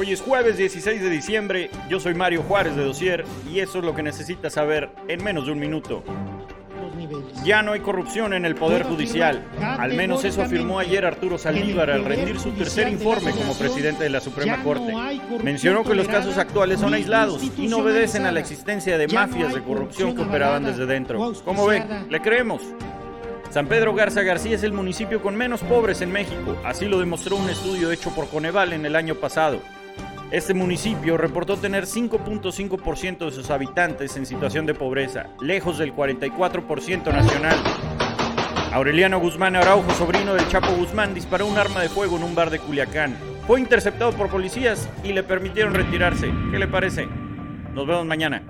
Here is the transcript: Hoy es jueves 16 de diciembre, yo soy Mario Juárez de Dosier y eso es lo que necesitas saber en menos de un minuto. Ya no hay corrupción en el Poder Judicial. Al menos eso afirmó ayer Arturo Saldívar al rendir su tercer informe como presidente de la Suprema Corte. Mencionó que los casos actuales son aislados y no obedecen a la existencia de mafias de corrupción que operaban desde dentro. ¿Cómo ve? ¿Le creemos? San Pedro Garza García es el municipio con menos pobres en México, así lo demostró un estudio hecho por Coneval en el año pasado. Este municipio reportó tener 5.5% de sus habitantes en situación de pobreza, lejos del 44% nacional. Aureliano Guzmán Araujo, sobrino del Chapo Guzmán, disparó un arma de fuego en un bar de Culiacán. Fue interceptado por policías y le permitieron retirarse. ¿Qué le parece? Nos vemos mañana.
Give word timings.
Hoy 0.00 0.12
es 0.12 0.20
jueves 0.20 0.56
16 0.56 1.02
de 1.02 1.10
diciembre, 1.10 1.70
yo 1.88 1.98
soy 1.98 2.14
Mario 2.14 2.44
Juárez 2.44 2.76
de 2.76 2.84
Dosier 2.84 3.24
y 3.52 3.58
eso 3.58 3.80
es 3.80 3.84
lo 3.84 3.96
que 3.96 4.04
necesitas 4.04 4.52
saber 4.52 4.90
en 5.08 5.24
menos 5.24 5.46
de 5.46 5.50
un 5.50 5.58
minuto. 5.58 6.04
Ya 7.44 7.62
no 7.62 7.72
hay 7.72 7.80
corrupción 7.80 8.32
en 8.32 8.44
el 8.44 8.54
Poder 8.54 8.84
Judicial. 8.84 9.42
Al 9.60 9.94
menos 9.94 10.24
eso 10.24 10.40
afirmó 10.40 10.78
ayer 10.78 11.04
Arturo 11.04 11.36
Saldívar 11.36 11.90
al 11.90 12.04
rendir 12.04 12.38
su 12.38 12.52
tercer 12.52 12.86
informe 12.86 13.32
como 13.32 13.54
presidente 13.54 14.04
de 14.04 14.10
la 14.10 14.20
Suprema 14.20 14.62
Corte. 14.62 14.94
Mencionó 15.42 15.82
que 15.82 15.96
los 15.96 16.06
casos 16.06 16.38
actuales 16.38 16.78
son 16.78 16.94
aislados 16.94 17.42
y 17.58 17.66
no 17.66 17.78
obedecen 17.78 18.24
a 18.24 18.30
la 18.30 18.38
existencia 18.38 18.98
de 18.98 19.08
mafias 19.08 19.52
de 19.52 19.64
corrupción 19.64 20.14
que 20.14 20.22
operaban 20.22 20.62
desde 20.62 20.86
dentro. 20.86 21.32
¿Cómo 21.44 21.66
ve? 21.66 21.82
¿Le 22.08 22.22
creemos? 22.22 22.62
San 23.50 23.66
Pedro 23.66 23.94
Garza 23.94 24.22
García 24.22 24.54
es 24.54 24.62
el 24.62 24.72
municipio 24.72 25.20
con 25.20 25.34
menos 25.34 25.62
pobres 25.62 26.02
en 26.02 26.12
México, 26.12 26.56
así 26.64 26.84
lo 26.84 27.00
demostró 27.00 27.34
un 27.34 27.48
estudio 27.48 27.90
hecho 27.90 28.10
por 28.10 28.28
Coneval 28.28 28.74
en 28.74 28.86
el 28.86 28.94
año 28.94 29.16
pasado. 29.16 29.58
Este 30.30 30.52
municipio 30.52 31.16
reportó 31.16 31.56
tener 31.56 31.84
5.5% 31.86 33.24
de 33.24 33.30
sus 33.30 33.48
habitantes 33.48 34.14
en 34.18 34.26
situación 34.26 34.66
de 34.66 34.74
pobreza, 34.74 35.30
lejos 35.40 35.78
del 35.78 35.94
44% 35.94 37.10
nacional. 37.10 37.56
Aureliano 38.70 39.20
Guzmán 39.20 39.56
Araujo, 39.56 39.90
sobrino 39.92 40.34
del 40.34 40.46
Chapo 40.48 40.70
Guzmán, 40.72 41.14
disparó 41.14 41.46
un 41.46 41.56
arma 41.56 41.80
de 41.80 41.88
fuego 41.88 42.18
en 42.18 42.24
un 42.24 42.34
bar 42.34 42.50
de 42.50 42.58
Culiacán. 42.58 43.16
Fue 43.46 43.58
interceptado 43.58 44.12
por 44.12 44.28
policías 44.28 44.86
y 45.02 45.14
le 45.14 45.22
permitieron 45.22 45.72
retirarse. 45.72 46.30
¿Qué 46.50 46.58
le 46.58 46.68
parece? 46.68 47.08
Nos 47.72 47.86
vemos 47.86 48.04
mañana. 48.04 48.42